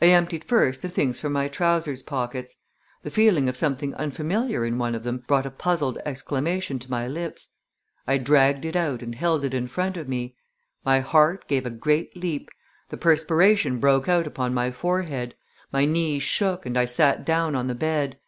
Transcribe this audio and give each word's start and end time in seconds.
I 0.00 0.04
emptied 0.06 0.44
first 0.44 0.80
the 0.82 0.88
things 0.88 1.18
from 1.18 1.32
my 1.32 1.48
trousers 1.48 2.00
pockets. 2.00 2.54
The 3.02 3.10
feeling 3.10 3.48
of 3.48 3.56
something 3.56 3.96
unfamiliar 3.96 4.64
in 4.64 4.78
one 4.78 4.94
of 4.94 5.02
them 5.02 5.24
brought 5.26 5.44
a 5.44 5.50
puzzled 5.50 5.98
exclamation 6.04 6.78
to 6.78 6.88
my 6.88 7.08
lips. 7.08 7.48
I 8.06 8.18
dragged 8.18 8.64
it 8.64 8.76
out 8.76 9.02
and 9.02 9.12
held 9.16 9.44
it 9.44 9.52
in 9.52 9.66
front 9.66 9.96
of 9.96 10.08
me. 10.08 10.36
My 10.84 11.00
heart 11.00 11.48
gave 11.48 11.66
a 11.66 11.70
great 11.70 12.16
leap, 12.16 12.48
the 12.90 12.96
perspiration 12.96 13.80
broke 13.80 14.08
out 14.08 14.28
upon 14.28 14.54
my 14.54 14.70
forehead, 14.70 15.34
My 15.72 15.84
knees 15.84 16.22
shook 16.22 16.64
and 16.64 16.76
I 16.78 16.84
sat 16.84 17.24
down 17.24 17.56
on 17.56 17.66
the 17.66 17.74
bed. 17.74 18.20